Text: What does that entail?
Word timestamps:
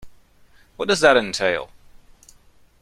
What 0.77 0.87
does 0.87 1.01
that 1.01 1.15
entail? 1.15 1.69